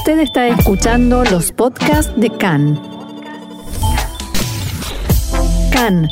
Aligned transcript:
Usted 0.00 0.20
está 0.20 0.48
escuchando 0.48 1.24
los 1.24 1.52
podcasts 1.52 2.10
de 2.18 2.30
CAN. 2.30 2.80
CAN, 5.70 6.08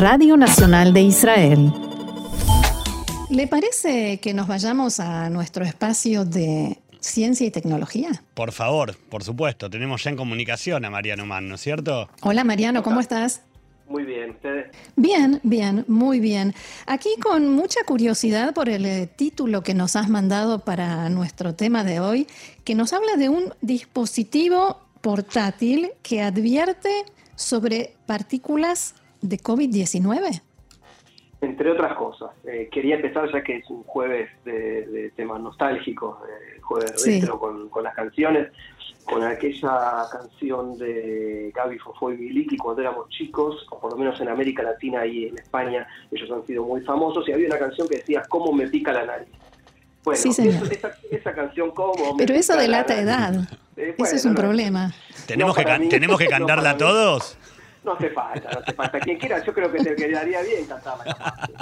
Radio 0.00 0.36
Nacional 0.36 0.92
de 0.92 1.02
Israel. 1.02 1.72
¿Le 3.30 3.46
parece 3.46 4.18
que 4.18 4.34
nos 4.34 4.48
vayamos 4.48 4.98
a 4.98 5.30
nuestro 5.30 5.64
espacio 5.64 6.24
de 6.24 6.80
ciencia 6.98 7.46
y 7.46 7.52
tecnología? 7.52 8.24
Por 8.34 8.50
favor, 8.50 8.96
por 9.08 9.22
supuesto. 9.22 9.70
Tenemos 9.70 10.02
ya 10.02 10.10
en 10.10 10.16
comunicación 10.16 10.84
a 10.84 10.90
Mariano 10.90 11.24
Mann, 11.24 11.48
¿no 11.48 11.54
es 11.54 11.60
cierto? 11.60 12.08
Hola 12.22 12.42
Mariano, 12.42 12.82
¿cómo 12.82 12.98
estás? 12.98 13.42
Muy 13.92 14.04
bien, 14.04 14.30
¿ustedes? 14.30 14.70
Bien, 14.96 15.38
bien, 15.42 15.84
muy 15.86 16.18
bien. 16.18 16.54
Aquí 16.86 17.10
con 17.22 17.50
mucha 17.50 17.84
curiosidad 17.84 18.54
por 18.54 18.70
el 18.70 18.86
eh, 18.86 19.06
título 19.06 19.62
que 19.62 19.74
nos 19.74 19.96
has 19.96 20.08
mandado 20.08 20.60
para 20.60 21.10
nuestro 21.10 21.54
tema 21.54 21.84
de 21.84 22.00
hoy, 22.00 22.26
que 22.64 22.74
nos 22.74 22.94
habla 22.94 23.16
de 23.18 23.28
un 23.28 23.52
dispositivo 23.60 24.78
portátil 25.02 25.90
que 26.02 26.22
advierte 26.22 27.04
sobre 27.34 27.92
partículas 28.06 28.94
de 29.20 29.36
COVID-19. 29.36 30.40
Entre 31.42 31.70
otras 31.70 31.94
cosas. 31.94 32.30
Eh, 32.44 32.70
quería 32.72 32.94
empezar 32.94 33.30
ya 33.30 33.42
que 33.42 33.56
es 33.56 33.68
un 33.68 33.82
jueves 33.82 34.30
de, 34.46 35.12
temas 35.16 35.38
nostálgicos, 35.38 36.16
eh, 36.26 36.60
jueves 36.62 36.94
Sí. 36.96 37.20
retro 37.20 37.38
con, 37.38 37.68
con 37.68 37.84
las 37.84 37.94
canciones, 37.94 38.48
con 39.12 39.22
aquella 39.24 40.04
canción 40.10 40.76
de 40.78 41.52
Gaby 41.54 41.78
Fofó 41.78 42.12
y 42.12 42.16
Miliki 42.18 42.56
cuando 42.56 42.82
éramos 42.82 43.08
chicos, 43.10 43.66
o 43.70 43.78
por 43.78 43.92
lo 43.92 43.98
menos 43.98 44.20
en 44.20 44.28
América 44.28 44.62
Latina 44.62 45.04
y 45.06 45.26
en 45.26 45.38
España, 45.38 45.86
ellos 46.10 46.30
han 46.30 46.46
sido 46.46 46.64
muy 46.64 46.80
famosos, 46.82 47.28
y 47.28 47.32
había 47.32 47.46
una 47.48 47.58
canción 47.58 47.88
que 47.88 47.96
decía 47.98 48.22
¿Cómo 48.28 48.52
me 48.52 48.66
pica 48.68 48.92
la 48.92 49.04
nariz? 49.04 49.28
Bueno, 50.04 50.20
Sí, 50.20 50.32
señor. 50.32 50.54
eso- 50.54 50.70
esa, 50.72 50.90
esa 51.10 51.32
canción 51.34 51.70
¿Cómo 51.72 51.92
me 52.16 52.24
Pero 52.24 52.34
eso 52.34 52.52
pica 52.52 52.56
la 52.56 52.62
delata 52.62 52.94
nariz? 52.94 53.04
edad. 53.08 53.34
Eh, 53.76 53.82
Ese 53.88 53.94
bueno, 53.98 54.16
es 54.16 54.24
un 54.24 54.34
no, 54.34 54.40
problema. 54.40 54.92
¿Tenemos, 55.26 55.56
No 55.56 55.64
que, 55.64 55.78
mí, 55.78 55.88
¿tenemos 55.88 56.18
que 56.18 56.24
no 56.24 56.30
cantarla 56.30 56.72
mí. 56.72 56.78
todos? 56.78 57.38
No 57.84 57.92
hace 57.94 58.10
falta, 58.10 58.50
no 58.52 58.60
hace 58.60 58.72
falta. 58.74 59.00
Quien 59.00 59.18
quiera, 59.18 59.42
yo 59.44 59.52
creo 59.52 59.72
que 59.72 59.78
te 59.82 59.94
quedaría 59.96 60.40
bien 60.42 60.66
cantarla. 60.66 61.04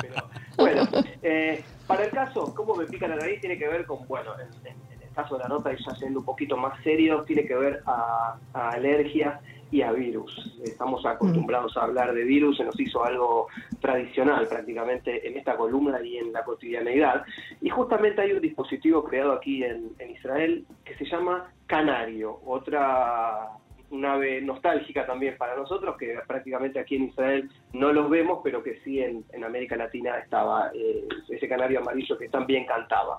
Pero 0.02 0.14
bueno, 0.56 0.82
eh, 1.22 1.62
para 1.86 2.04
el 2.04 2.10
caso, 2.10 2.52
cómo 2.54 2.74
me 2.74 2.84
pica 2.86 3.08
la 3.08 3.16
nariz 3.16 3.40
tiene 3.40 3.56
que 3.58 3.66
ver 3.68 3.86
con, 3.86 4.06
bueno, 4.06 4.32
en, 4.38 4.74
caso 5.22 5.36
de 5.36 5.42
la 5.44 5.48
nota, 5.48 5.72
y 5.72 5.76
ya 5.76 5.94
siendo 5.94 6.20
un 6.20 6.24
poquito 6.24 6.56
más 6.56 6.82
serio, 6.82 7.22
tiene 7.26 7.44
que 7.46 7.56
ver 7.56 7.82
a, 7.86 8.36
a 8.52 8.70
alergias 8.70 9.40
y 9.70 9.82
a 9.82 9.92
virus. 9.92 10.58
Estamos 10.64 11.06
acostumbrados 11.06 11.76
a 11.76 11.84
hablar 11.84 12.12
de 12.12 12.24
virus, 12.24 12.56
se 12.56 12.64
nos 12.64 12.78
hizo 12.80 13.04
algo 13.04 13.46
tradicional 13.80 14.48
prácticamente 14.48 15.26
en 15.28 15.36
esta 15.36 15.56
columna 15.56 16.02
y 16.02 16.18
en 16.18 16.32
la 16.32 16.42
cotidianeidad. 16.42 17.24
Y 17.60 17.68
justamente 17.68 18.22
hay 18.22 18.32
un 18.32 18.40
dispositivo 18.40 19.04
creado 19.04 19.32
aquí 19.32 19.62
en, 19.62 19.90
en 19.98 20.10
Israel 20.10 20.66
que 20.84 20.96
se 20.96 21.04
llama 21.04 21.52
Canario, 21.66 22.40
otra 22.44 23.50
un 23.90 24.04
ave 24.04 24.40
nostálgica 24.40 25.04
también 25.04 25.36
para 25.36 25.56
nosotros, 25.56 25.96
que 25.98 26.16
prácticamente 26.26 26.78
aquí 26.78 26.96
en 26.96 27.04
Israel 27.04 27.50
no 27.72 27.92
los 27.92 28.08
vemos, 28.08 28.40
pero 28.42 28.62
que 28.62 28.78
sí 28.84 29.00
en, 29.00 29.24
en 29.32 29.44
América 29.44 29.76
Latina 29.76 30.16
estaba 30.18 30.70
eh, 30.74 31.08
ese 31.28 31.48
canario 31.48 31.80
amarillo 31.80 32.16
que 32.16 32.28
también 32.28 32.66
cantaba. 32.66 33.18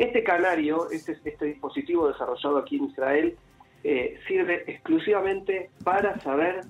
Este 0.00 0.24
canario, 0.24 0.88
este, 0.90 1.12
este 1.22 1.44
dispositivo 1.44 2.08
desarrollado 2.08 2.56
aquí 2.56 2.76
en 2.76 2.84
Israel, 2.84 3.36
eh, 3.84 4.18
sirve 4.26 4.64
exclusivamente 4.66 5.68
para 5.84 6.18
saber 6.20 6.62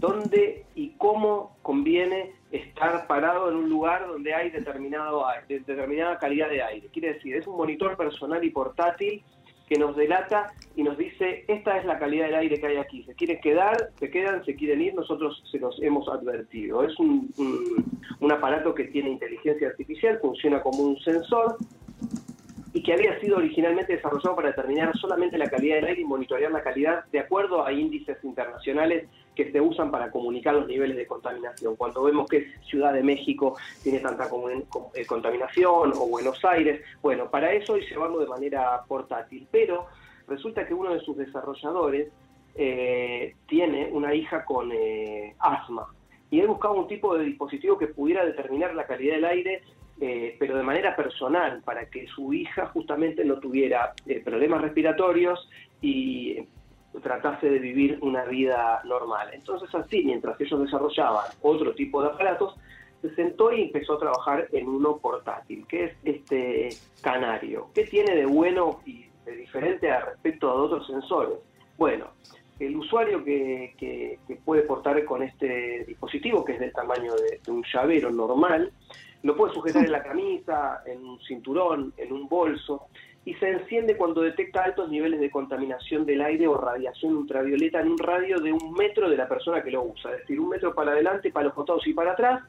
dónde 0.00 0.64
y 0.74 0.94
cómo 0.96 1.54
conviene 1.60 2.32
estar 2.50 3.06
parado 3.06 3.50
en 3.50 3.56
un 3.56 3.68
lugar 3.68 4.06
donde 4.06 4.32
hay 4.32 4.48
determinado, 4.48 5.26
a- 5.26 5.42
de- 5.46 5.60
determinada 5.60 6.18
calidad 6.18 6.48
de 6.48 6.62
aire. 6.62 6.88
Quiere 6.94 7.12
decir, 7.12 7.36
es 7.36 7.46
un 7.46 7.58
monitor 7.58 7.94
personal 7.94 8.42
y 8.42 8.48
portátil 8.48 9.22
que 9.68 9.78
nos 9.78 9.94
delata 9.94 10.50
y 10.76 10.82
nos 10.82 10.96
dice, 10.96 11.44
esta 11.48 11.76
es 11.76 11.84
la 11.84 11.98
calidad 11.98 12.24
del 12.26 12.36
aire 12.36 12.58
que 12.58 12.68
hay 12.68 12.76
aquí. 12.78 13.02
Se 13.02 13.14
quieren 13.14 13.38
quedar, 13.42 13.90
se 13.98 14.08
quedan, 14.08 14.42
se 14.46 14.54
quieren 14.54 14.80
ir, 14.80 14.94
nosotros 14.94 15.42
se 15.52 15.58
los 15.58 15.78
hemos 15.82 16.08
advertido. 16.08 16.84
Es 16.84 16.98
un- 16.98 17.28
un 18.20 18.32
aparato 18.32 18.74
que 18.74 18.84
tiene 18.84 19.10
inteligencia 19.10 19.68
artificial, 19.68 20.18
funciona 20.20 20.62
como 20.62 20.84
un 20.84 20.96
sensor 21.00 21.56
y 22.76 22.82
que 22.82 22.92
había 22.92 23.18
sido 23.20 23.38
originalmente 23.38 23.96
desarrollado 23.96 24.36
para 24.36 24.48
determinar 24.48 24.94
solamente 24.98 25.38
la 25.38 25.48
calidad 25.48 25.76
del 25.76 25.86
aire 25.86 26.02
y 26.02 26.04
monitorear 26.04 26.52
la 26.52 26.62
calidad 26.62 27.06
de 27.06 27.20
acuerdo 27.20 27.64
a 27.64 27.72
índices 27.72 28.22
internacionales 28.22 29.08
que 29.34 29.50
se 29.50 29.62
usan 29.62 29.90
para 29.90 30.10
comunicar 30.10 30.52
los 30.52 30.66
niveles 30.66 30.94
de 30.94 31.06
contaminación. 31.06 31.74
Cuando 31.76 32.02
vemos 32.02 32.28
que 32.28 32.52
Ciudad 32.68 32.92
de 32.92 33.02
México 33.02 33.56
tiene 33.82 34.00
tanta 34.00 34.28
eh, 34.92 35.06
contaminación 35.06 35.94
o 35.94 36.06
Buenos 36.06 36.44
Aires, 36.44 36.82
bueno, 37.00 37.30
para 37.30 37.50
eso 37.50 37.78
y 37.78 37.86
llevarlo 37.88 38.18
de 38.18 38.26
manera 38.26 38.82
portátil. 38.86 39.48
Pero 39.50 39.86
resulta 40.28 40.66
que 40.66 40.74
uno 40.74 40.92
de 40.92 41.00
sus 41.00 41.16
desarrolladores 41.16 42.12
eh, 42.56 43.36
tiene 43.48 43.88
una 43.90 44.14
hija 44.14 44.44
con 44.44 44.70
eh, 44.70 45.34
asma 45.38 45.86
y 46.30 46.40
él 46.40 46.48
buscaba 46.48 46.74
un 46.74 46.88
tipo 46.88 47.16
de 47.16 47.24
dispositivo 47.24 47.78
que 47.78 47.86
pudiera 47.86 48.22
determinar 48.26 48.74
la 48.74 48.86
calidad 48.86 49.14
del 49.14 49.24
aire 49.24 49.62
eh, 50.00 50.36
pero 50.38 50.56
de 50.56 50.62
manera 50.62 50.94
personal, 50.94 51.62
para 51.64 51.86
que 51.86 52.06
su 52.08 52.34
hija 52.34 52.66
justamente 52.66 53.24
no 53.24 53.38
tuviera 53.38 53.94
eh, 54.06 54.20
problemas 54.22 54.60
respiratorios 54.60 55.48
y 55.80 56.46
tratase 57.02 57.48
de 57.48 57.58
vivir 57.58 57.98
una 58.02 58.24
vida 58.24 58.80
normal. 58.84 59.30
Entonces 59.32 59.74
así, 59.74 60.02
mientras 60.04 60.38
ellos 60.40 60.60
desarrollaban 60.60 61.24
otro 61.42 61.74
tipo 61.74 62.02
de 62.02 62.08
aparatos, 62.08 62.56
se 63.00 63.14
sentó 63.14 63.52
y 63.52 63.62
empezó 63.62 63.94
a 63.94 63.98
trabajar 63.98 64.48
en 64.52 64.68
uno 64.68 64.98
portátil, 64.98 65.66
que 65.66 65.84
es 65.84 65.96
este 66.04 66.68
canario. 67.00 67.68
¿Qué 67.74 67.84
tiene 67.84 68.14
de 68.14 68.26
bueno 68.26 68.80
y 68.84 69.06
de 69.24 69.36
diferente 69.36 69.90
a 69.90 70.00
respecto 70.00 70.50
a 70.50 70.54
otros 70.54 70.86
sensores? 70.86 71.38
Bueno, 71.78 72.06
el 72.58 72.76
usuario 72.76 73.22
que, 73.24 74.18
puede 74.44 74.62
portar 74.62 75.02
con 75.04 75.22
este 75.22 75.84
dispositivo, 75.86 76.44
que 76.44 76.52
es 76.52 76.60
del 76.60 76.72
tamaño 76.72 77.12
de 77.14 77.50
un 77.50 77.62
llavero 77.72 78.10
normal, 78.10 78.72
lo 79.26 79.36
puede 79.36 79.52
sujetar 79.54 79.84
en 79.84 79.92
la 79.92 80.02
camisa, 80.02 80.82
en 80.86 81.04
un 81.04 81.20
cinturón, 81.20 81.92
en 81.96 82.12
un 82.12 82.28
bolso, 82.28 82.86
y 83.24 83.34
se 83.34 83.50
enciende 83.50 83.96
cuando 83.96 84.22
detecta 84.22 84.62
altos 84.62 84.88
niveles 84.88 85.18
de 85.18 85.30
contaminación 85.30 86.06
del 86.06 86.22
aire 86.22 86.46
o 86.46 86.56
radiación 86.56 87.16
ultravioleta 87.16 87.80
en 87.80 87.88
un 87.88 87.98
radio 87.98 88.38
de 88.38 88.52
un 88.52 88.72
metro 88.72 89.10
de 89.10 89.16
la 89.16 89.28
persona 89.28 89.62
que 89.62 89.72
lo 89.72 89.82
usa, 89.82 90.12
es 90.12 90.20
decir, 90.20 90.38
un 90.38 90.48
metro 90.48 90.74
para 90.74 90.92
adelante, 90.92 91.32
para 91.32 91.46
los 91.46 91.54
costados 91.54 91.86
y 91.88 91.92
para 91.92 92.12
atrás. 92.12 92.44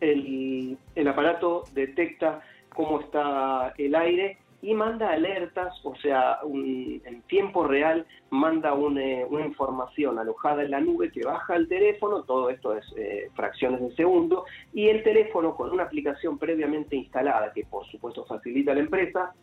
El, 0.00 0.78
el 0.94 1.08
aparato 1.08 1.64
detecta 1.74 2.40
cómo 2.74 3.00
está 3.00 3.74
el 3.76 3.94
aire 3.94 4.38
y 4.64 4.74
manda 4.74 5.10
alertas, 5.10 5.74
o 5.84 5.94
sea, 5.96 6.38
un- 6.44 7.02
en 7.04 7.22
tiempo 7.22 7.64
real 7.66 8.06
manda 8.30 8.72
un, 8.74 8.96
eh, 8.96 9.26
una 9.28 9.44
información 9.44 10.18
alojada 10.20 10.62
en 10.62 10.70
la 10.70 10.80
nube 10.80 11.10
que 11.10 11.24
baja 11.24 11.54
al 11.54 11.66
teléfono, 11.66 12.22
todo 12.22 12.48
esto 12.48 12.76
es 12.76 12.84
eh, 12.96 13.28
fracciones 13.34 13.80
de 13.80 13.94
segundo, 13.96 14.44
y 14.72 14.88
el 14.88 15.02
teléfono 15.02 15.56
con 15.56 15.70
una 15.72 15.82
aplicación 15.82 16.38
previamente 16.38 16.94
instalada, 16.94 17.52
que 17.52 17.64
por 17.64 17.84
supuesto 17.90 18.24
facilita 18.24 18.70
a 18.70 18.74
la 18.76 18.80
empresa, 18.82 19.34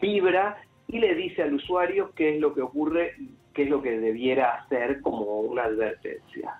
vibra 0.00 0.56
y 0.88 0.98
le 0.98 1.14
dice 1.14 1.42
al 1.42 1.54
usuario 1.54 2.12
qué 2.16 2.34
es 2.36 2.40
lo 2.40 2.54
que 2.54 2.62
ocurre, 2.62 3.16
qué 3.52 3.64
es 3.64 3.68
lo 3.68 3.82
que 3.82 3.98
debiera 4.00 4.54
hacer 4.62 5.02
como 5.02 5.40
una 5.40 5.64
advertencia. 5.64 6.58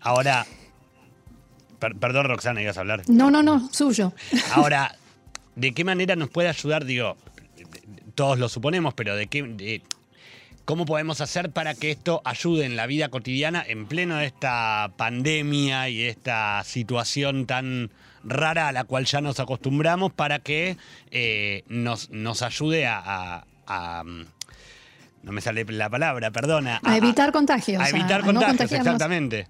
Ahora, 0.00 0.44
per- 1.78 1.96
perdón 1.96 2.26
Roxana, 2.26 2.62
ibas 2.62 2.76
a 2.76 2.80
hablar. 2.80 3.02
No, 3.08 3.30
no, 3.30 3.42
no, 3.42 3.60
suyo. 3.70 4.12
Ahora, 4.54 4.90
¿de 5.56 5.72
qué 5.72 5.84
manera 5.84 6.14
nos 6.16 6.30
puede 6.30 6.48
ayudar? 6.48 6.84
Digo, 6.84 7.16
todos 8.14 8.38
lo 8.38 8.48
suponemos, 8.48 8.94
pero 8.94 9.16
¿de 9.16 9.26
qué, 9.26 9.42
de- 9.42 9.82
¿cómo 10.64 10.84
podemos 10.86 11.20
hacer 11.20 11.50
para 11.50 11.74
que 11.74 11.90
esto 11.90 12.22
ayude 12.24 12.64
en 12.64 12.76
la 12.76 12.86
vida 12.86 13.08
cotidiana 13.08 13.64
en 13.66 13.86
pleno 13.86 14.16
de 14.16 14.26
esta 14.26 14.90
pandemia 14.96 15.88
y 15.88 16.02
esta 16.04 16.62
situación 16.64 17.46
tan 17.46 17.90
rara 18.24 18.68
a 18.68 18.72
la 18.72 18.84
cual 18.84 19.04
ya 19.04 19.20
nos 19.20 19.38
acostumbramos 19.40 20.12
para 20.12 20.38
que 20.40 20.76
eh, 21.10 21.62
nos, 21.68 22.10
nos 22.10 22.42
ayude 22.42 22.86
a, 22.86 22.98
a- 23.04 23.44
a- 23.66 24.02
No 25.22 25.32
me 25.32 25.40
sale 25.40 25.64
la 25.64 25.88
palabra, 25.90 26.30
perdona. 26.30 26.80
A 26.84 26.96
evitar 26.96 27.32
contagios. 27.32 27.82
A 27.82 27.88
evitar 27.88 28.22
contagios, 28.22 28.70
exactamente. 28.72 29.46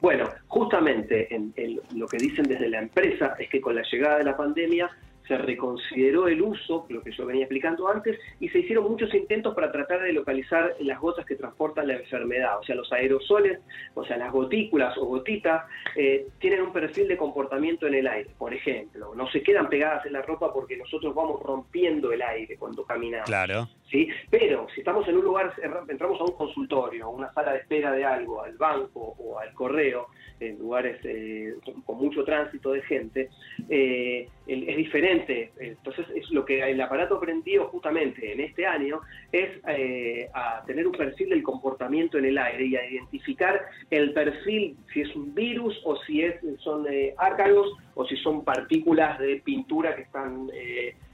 Bueno, 0.00 0.28
justamente 0.48 1.32
en, 1.32 1.52
en 1.56 1.80
lo 1.94 2.08
que 2.08 2.16
dicen 2.18 2.44
desde 2.48 2.68
la 2.68 2.80
empresa 2.80 3.34
es 3.38 3.48
que 3.48 3.60
con 3.60 3.76
la 3.76 3.82
llegada 3.90 4.18
de 4.18 4.24
la 4.24 4.36
pandemia 4.36 4.90
se 5.32 5.38
reconsideró 5.38 6.28
el 6.28 6.42
uso, 6.42 6.84
lo 6.90 7.02
que 7.02 7.10
yo 7.10 7.24
venía 7.24 7.44
explicando 7.44 7.88
antes, 7.88 8.18
y 8.38 8.48
se 8.50 8.58
hicieron 8.58 8.84
muchos 8.84 9.12
intentos 9.14 9.54
para 9.54 9.72
tratar 9.72 10.02
de 10.02 10.12
localizar 10.12 10.74
las 10.80 11.00
gotas 11.00 11.24
que 11.24 11.36
transportan 11.36 11.88
la 11.88 11.94
enfermedad. 11.94 12.58
O 12.58 12.62
sea, 12.64 12.74
los 12.74 12.92
aerosoles, 12.92 13.60
o 13.94 14.04
sea, 14.04 14.18
las 14.18 14.30
gotículas 14.30 14.96
o 14.98 15.06
gotitas, 15.06 15.64
eh, 15.96 16.26
tienen 16.38 16.60
un 16.60 16.72
perfil 16.72 17.08
de 17.08 17.16
comportamiento 17.16 17.86
en 17.86 17.94
el 17.94 18.06
aire. 18.06 18.30
Por 18.36 18.52
ejemplo, 18.52 19.14
no 19.14 19.26
se 19.30 19.42
quedan 19.42 19.70
pegadas 19.70 20.04
en 20.04 20.12
la 20.12 20.22
ropa 20.22 20.52
porque 20.52 20.76
nosotros 20.76 21.14
vamos 21.14 21.42
rompiendo 21.42 22.12
el 22.12 22.20
aire 22.20 22.58
cuando 22.58 22.84
caminamos. 22.84 23.26
Claro. 23.26 23.68
¿Sí? 23.92 24.08
Pero 24.30 24.66
si 24.74 24.80
estamos 24.80 25.06
en 25.06 25.18
un 25.18 25.24
lugar, 25.24 25.52
entramos 25.88 26.20
a 26.20 26.24
un 26.24 26.32
consultorio, 26.32 27.04
a 27.04 27.08
una 27.08 27.32
sala 27.34 27.52
de 27.52 27.58
espera 27.58 27.92
de 27.92 28.04
algo, 28.04 28.42
al 28.42 28.56
banco 28.56 29.14
o 29.18 29.38
al 29.38 29.52
correo, 29.52 30.08
en 30.40 30.58
lugares 30.58 30.98
eh, 31.04 31.54
con 31.86 31.98
mucho 31.98 32.24
tránsito 32.24 32.72
de 32.72 32.82
gente, 32.82 33.28
eh, 33.68 34.26
es 34.46 34.76
diferente. 34.76 35.52
Entonces, 35.60 36.06
es 36.16 36.28
lo 36.30 36.44
que 36.44 36.68
el 36.68 36.80
aparato 36.80 37.16
aprendió 37.16 37.68
justamente 37.68 38.32
en 38.32 38.40
este 38.40 38.66
año 38.66 39.00
es 39.30 39.50
eh, 39.68 40.28
a 40.34 40.64
tener 40.66 40.86
un 40.86 40.94
perfil 40.94 41.28
del 41.28 41.42
comportamiento 41.42 42.18
en 42.18 42.24
el 42.24 42.38
aire 42.38 42.64
y 42.66 42.76
a 42.76 42.90
identificar 42.90 43.60
el 43.90 44.12
perfil, 44.12 44.76
si 44.92 45.02
es 45.02 45.14
un 45.14 45.34
virus 45.34 45.80
o 45.84 45.96
si 45.98 46.22
es, 46.22 46.34
son 46.58 46.86
ácaros 47.18 47.72
o 47.94 48.04
si 48.06 48.16
son 48.16 48.42
partículas 48.44 49.18
de 49.18 49.40
pintura 49.44 49.94
que 49.94 50.02
están 50.02 50.48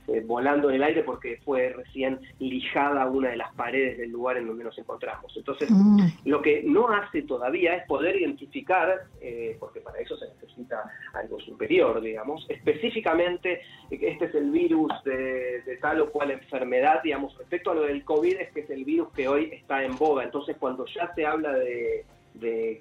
eh, 0.08 0.22
volando 0.24 0.68
en 0.70 0.76
el 0.76 0.82
aire 0.82 1.02
porque 1.02 1.38
fue 1.44 1.70
recién 1.70 2.20
lijada 2.38 3.06
una 3.06 3.30
de 3.30 3.36
las 3.36 3.52
paredes 3.54 3.98
del 3.98 4.10
lugar 4.10 4.36
en 4.36 4.46
donde 4.46 4.64
nos 4.64 4.78
encontramos. 4.78 5.32
Entonces, 5.36 5.70
mm. 5.70 6.00
lo 6.24 6.42
que 6.42 6.62
no 6.64 6.88
hace 6.88 7.22
todavía 7.22 7.76
es 7.76 7.86
poder 7.86 8.16
identificar, 8.16 9.02
eh, 9.20 9.56
porque 9.60 9.80
para 9.80 9.98
eso 9.98 10.16
se 10.16 10.26
necesita 10.28 10.84
algo 11.14 11.38
superior, 11.40 12.00
digamos, 12.00 12.46
específicamente 12.48 13.60
este 13.90 14.24
es 14.26 14.34
el 14.34 14.50
virus 14.50 14.92
de, 15.04 15.62
de 15.62 15.76
tal 15.80 16.00
o 16.00 16.10
cual 16.10 16.30
enfermedad, 16.30 17.02
digamos, 17.02 17.36
respecto 17.38 17.70
a 17.70 17.74
lo 17.74 17.82
del 17.82 18.04
COVID, 18.04 18.36
es 18.36 18.50
que 18.52 18.60
es 18.60 18.70
el 18.70 18.84
virus 18.84 19.12
que 19.12 19.28
hoy 19.28 19.50
está 19.52 19.84
en 19.84 19.96
boga. 19.96 20.24
Entonces, 20.24 20.56
cuando 20.58 20.84
ya 20.86 21.12
se 21.14 21.26
habla 21.26 21.52
de 21.52 21.68
de 21.68 22.04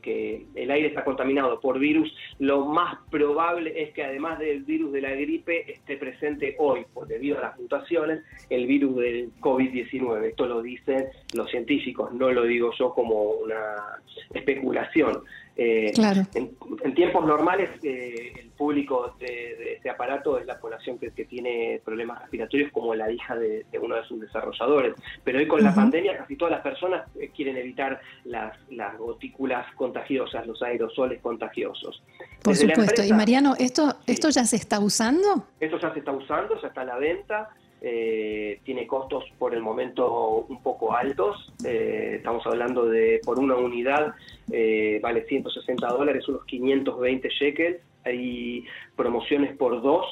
que 0.07 0.45
el 0.55 0.71
aire 0.71 0.87
está 0.87 1.03
contaminado 1.03 1.59
por 1.59 1.79
virus, 1.79 2.15
lo 2.39 2.65
más 2.65 2.97
probable 3.11 3.73
es 3.83 3.91
que 3.91 4.05
además 4.05 4.39
del 4.39 4.63
virus 4.63 4.93
de 4.93 5.01
la 5.01 5.11
gripe 5.11 5.69
esté 5.69 5.97
presente 5.97 6.55
hoy, 6.59 6.85
por 6.93 7.07
debido 7.07 7.37
a 7.37 7.41
las 7.41 7.59
mutaciones, 7.59 8.23
el 8.49 8.67
virus 8.67 8.95
del 8.95 9.31
COVID-19. 9.41 10.29
Esto 10.29 10.45
lo 10.47 10.61
dicen 10.61 11.07
los 11.33 11.51
científicos, 11.51 12.13
no 12.13 12.31
lo 12.31 12.43
digo 12.43 12.71
yo 12.79 12.93
como 12.93 13.21
una 13.21 13.99
especulación. 14.33 15.23
Eh, 15.59 15.91
claro. 15.95 16.21
en, 16.35 16.93
tiempos 16.93 17.25
normales, 17.25 17.71
eh, 17.81 18.31
el 18.41 18.49
público 18.49 19.15
de, 19.19 19.73
este 19.73 19.89
aparato 19.89 20.37
es 20.37 20.45
la 20.45 20.59
población 20.59 20.99
que, 20.99 21.09
tiene 21.25 21.81
problemas 21.83 22.21
respiratorios, 22.21 22.71
como 22.71 22.93
la 22.93 23.11
hija 23.11 23.35
de, 23.35 23.65
uno 23.81 23.95
de 23.95 24.03
sus 24.03 24.21
desarrolladores. 24.21 24.93
Pero 25.23 25.39
hoy 25.39 25.47
con 25.47 25.63
la 25.63 25.73
pandemia, 25.73 26.15
casi 26.15 26.35
todas 26.35 26.51
las 26.51 26.61
personas 26.61 27.07
eh, 27.19 27.31
quieren 27.35 27.57
evitar 27.57 27.99
las, 28.25 28.55
las 28.69 28.95
gotículas 28.99 29.65
contagiosas, 29.75 30.45
los 30.45 30.61
aerosoles 30.61 31.19
contagiosos. 31.21 32.03
Por 32.43 32.55
supuesto. 32.55 33.03
y 33.03 33.11
Mariano, 33.11 33.55
¿esto, 33.57 33.95
¿esto 34.05 34.29
ya 34.29 34.45
se 34.45 34.57
está 34.57 34.79
usando? 34.79 35.47
Esto 35.59 35.79
ya 35.79 35.91
se 35.91 35.99
está 35.99 36.11
usando, 36.11 36.61
ya 36.61 36.67
está 36.67 36.81
a 36.81 36.85
la 36.85 36.97
venta. 36.97 37.49
Eh, 37.89 38.59
tiene 38.65 38.85
costos 38.85 39.23
por 39.39 39.55
el 39.55 39.61
momento 39.61 40.45
un 40.49 40.61
poco 40.61 40.93
altos. 40.93 41.53
Eh, 41.65 42.15
estamos 42.17 42.45
hablando 42.45 42.85
de 42.85 43.21
por 43.23 43.39
una 43.39 43.55
unidad 43.55 44.13
eh, 44.51 44.99
vale 45.01 45.23
160 45.23 45.87
dólares, 45.87 46.27
unos 46.27 46.43
520 46.43 47.29
shekels. 47.29 47.77
Hay 48.03 48.65
promociones 48.97 49.55
por 49.55 49.81
dos 49.81 50.05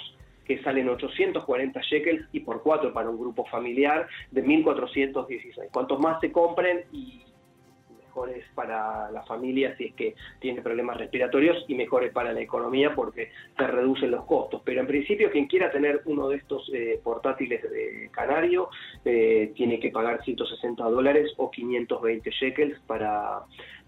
que 0.46 0.64
salen 0.64 0.88
840 0.88 1.82
shekels 1.82 2.26
y 2.32 2.40
por 2.40 2.64
cuatro 2.64 2.94
para 2.94 3.10
un 3.10 3.20
grupo 3.20 3.44
familiar 3.44 4.08
de 4.32 4.42
1416. 4.42 5.70
Cuantos 5.74 6.00
más 6.00 6.22
se 6.22 6.32
compren 6.32 6.86
y 6.94 7.26
mejores 8.16 8.46
para 8.56 9.12
la 9.12 9.24
familia 9.24 9.76
si 9.78 9.86
es 9.88 9.94
que 9.94 10.16
tiene 10.40 10.62
problemas 10.62 10.98
respiratorios 10.98 11.66
y 11.68 11.76
mejores 11.76 12.14
para 12.14 12.32
la 12.32 12.40
economía 12.40 12.96
porque 12.96 13.32
se 13.58 13.68
reducen 13.68 14.12
los 14.12 14.24
costos. 14.26 14.62
Pero 14.64 14.80
en 14.82 14.88
principio 14.88 15.30
quien 15.32 15.48
quiera 15.48 15.70
tener 15.70 16.02
uno 16.06 16.30
de 16.30 16.38
estos 16.38 16.72
eh, 16.74 17.00
portátiles 17.04 17.62
de 17.62 18.10
Canario 18.12 18.70
eh, 19.04 19.52
tiene 19.56 19.80
que 19.80 19.90
pagar 19.90 20.24
160 20.24 20.84
dólares 20.86 21.34
o 21.38 21.52
520 21.52 22.30
shekels 22.32 22.80
para 22.88 23.42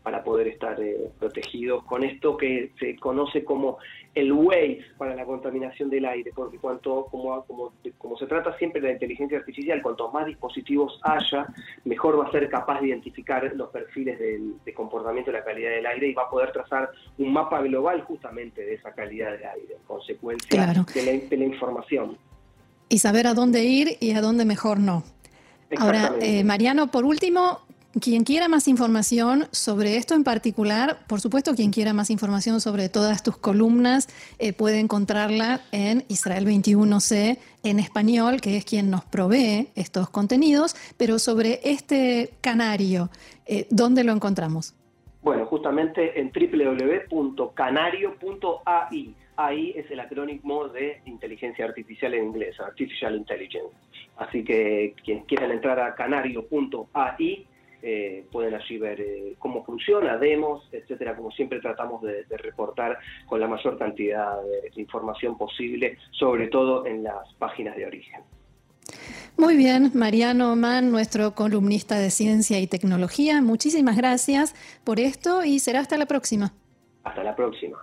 para 0.08 0.24
poder 0.24 0.48
estar 0.48 0.80
eh, 0.80 1.12
protegidos 1.20 1.84
con 1.84 2.02
esto 2.02 2.38
que 2.38 2.72
se 2.80 2.96
conoce 2.96 3.44
como 3.44 3.78
el 4.16 4.32
Waze 4.32 4.80
para 4.98 5.14
la 5.14 5.26
contaminación 5.26 5.90
del 5.90 6.06
aire, 6.06 6.32
porque 6.34 6.58
cuanto 6.60 7.08
como, 7.12 7.44
como, 7.44 7.74
como 7.98 8.18
se 8.18 8.26
trata 8.26 8.58
siempre 8.58 8.80
de 8.80 8.88
la 8.88 8.94
inteligencia 8.94 9.38
artificial, 9.38 9.82
cuanto 9.82 10.10
más 10.10 10.26
dispositivos 10.26 10.98
haya, 11.04 11.46
mejor 11.84 12.18
va 12.18 12.30
a 12.30 12.32
ser 12.32 12.50
capaz 12.50 12.80
de 12.80 12.88
identificar 12.88 13.52
los 13.54 13.68
perfiles 13.68 14.18
de 14.18 14.74
comportamiento 14.74 15.30
de 15.30 15.40
la 15.40 15.44
calidad 15.44 15.72
del 15.72 15.86
aire 15.86 16.08
y 16.08 16.14
va 16.14 16.24
a 16.24 16.30
poder 16.30 16.54
trazar 16.54 16.90
un 17.18 17.34
mapa 17.34 17.60
global 17.60 18.02
justamente 18.04 18.62
de 18.62 18.76
esa 18.76 18.94
calidad 18.94 19.34
del 19.34 19.44
aire, 19.44 19.74
en 19.74 19.84
consecuencia 19.86 20.68
de, 20.68 21.38
la, 21.38 21.44
información. 21.44 22.18
Y 22.88 23.00
saber 23.00 23.28
a 23.28 23.34
dónde 23.34 23.66
ir 23.66 23.98
y 24.00 24.14
a 24.14 24.22
dónde 24.22 24.46
mejor 24.46 24.80
no. 24.80 25.04
Ahora, 25.78 26.14
eh, 26.22 26.46
Mariano, 26.46 26.88
por 26.88 27.04
último, 27.04 27.60
quien 28.00 28.24
quiera 28.24 28.48
más 28.48 28.68
información 28.68 29.46
sobre 29.52 29.98
esto 29.98 30.14
en 30.14 30.24
particular, 30.24 31.00
por 31.08 31.20
supuesto, 31.22 31.56
quien 31.56 31.72
quiera 31.72 31.94
más 31.94 32.10
información 32.10 32.60
sobre 32.62 32.90
todas 32.90 33.22
tus 33.24 33.38
columnas, 33.38 34.08
eh, 34.40 34.54
puede 34.54 34.80
encontrarla 34.80 35.62
en 35.72 36.04
Israel 36.08 36.46
21C 36.46 37.38
en 37.64 37.80
español, 37.80 38.42
que 38.42 38.58
es 38.58 38.66
quien 38.66 38.90
nos 38.90 39.06
provee 39.06 39.70
estos 39.76 40.10
contenidos, 40.10 40.76
pero 40.98 41.20
sobre 41.20 41.60
este 41.64 42.32
canario, 42.42 43.10
eh, 43.46 43.68
¿dónde 43.70 44.04
lo 44.04 44.12
encontramos? 44.12 44.74
Bueno, 45.22 45.46
justamente 45.46 46.20
en 46.20 46.32
www.canario.ai. 46.32 49.16
AI 49.40 49.72
es 49.76 49.92
el 49.92 50.00
acrónimo 50.00 50.68
de 50.68 51.00
inteligencia 51.06 51.66
artificial 51.66 52.16
en 52.16 52.24
inglés, 52.26 52.60
Artificial 52.60 53.16
Intelligence. 53.16 53.70
Así 54.18 54.44
que 54.44 54.96
quien 55.04 55.20
quiera 55.22 55.46
entrar 55.54 55.80
a 55.80 55.94
canario.ai 55.94 57.46
eh, 57.82 58.26
pueden 58.32 58.54
allí 58.56 58.78
ver 58.78 59.00
eh, 59.02 59.36
cómo 59.40 59.64
funciona, 59.64 60.18
demos, 60.18 60.68
etcétera, 60.72 61.16
como 61.16 61.32
siempre 61.32 61.60
tratamos 61.60 62.02
de, 62.02 62.26
reportar 62.38 62.98
con 63.28 63.40
la 63.40 63.48
mayor 63.48 63.78
cantidad 63.78 64.42
de, 64.42 64.82
información 64.82 65.38
posible, 65.38 65.98
sobre 66.12 66.48
todo 66.48 66.86
en 66.86 67.04
las 67.04 67.34
páginas 67.36 67.76
de 67.76 67.86
origen. 67.86 68.22
Muy 69.38 69.56
bien, 69.56 69.92
Mariano 69.94 70.56
Mann, 70.56 70.92
nuestro 70.92 71.36
columnista 71.36 72.00
de 72.00 72.10
ciencia 72.10 72.60
y 72.60 72.68
tecnología, 72.68 73.42
muchísimas 73.42 73.98
gracias 73.98 74.56
por 74.84 75.00
esto 75.00 75.44
y 75.44 75.60
será 75.60 75.82
hasta 75.82 75.98
la 75.98 76.06
próxima. 76.06 76.54
Hasta 77.04 77.24
la 77.24 77.36
próxima. 77.36 77.78